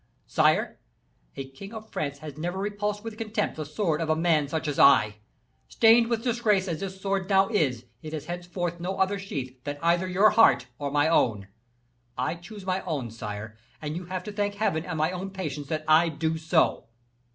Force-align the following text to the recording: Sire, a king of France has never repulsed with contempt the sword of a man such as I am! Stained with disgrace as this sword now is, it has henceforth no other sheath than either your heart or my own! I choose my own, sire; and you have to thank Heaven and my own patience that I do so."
Sire, 0.25 0.79
a 1.37 1.47
king 1.51 1.75
of 1.75 1.91
France 1.91 2.17
has 2.17 2.35
never 2.35 2.57
repulsed 2.57 3.03
with 3.03 3.19
contempt 3.19 3.55
the 3.55 3.67
sword 3.67 4.01
of 4.01 4.09
a 4.09 4.15
man 4.15 4.47
such 4.47 4.67
as 4.67 4.79
I 4.79 5.03
am! 5.05 5.13
Stained 5.67 6.07
with 6.09 6.23
disgrace 6.23 6.67
as 6.67 6.79
this 6.79 6.99
sword 6.99 7.29
now 7.29 7.49
is, 7.49 7.85
it 8.01 8.11
has 8.13 8.25
henceforth 8.25 8.79
no 8.79 8.97
other 8.97 9.19
sheath 9.19 9.63
than 9.63 9.77
either 9.79 10.07
your 10.07 10.31
heart 10.31 10.65
or 10.79 10.89
my 10.89 11.07
own! 11.07 11.49
I 12.17 12.33
choose 12.33 12.65
my 12.65 12.81
own, 12.85 13.11
sire; 13.11 13.55
and 13.79 13.95
you 13.95 14.05
have 14.05 14.23
to 14.23 14.31
thank 14.31 14.55
Heaven 14.55 14.85
and 14.85 14.97
my 14.97 15.11
own 15.11 15.29
patience 15.29 15.67
that 15.67 15.83
I 15.87 16.09
do 16.09 16.35
so." 16.39 16.87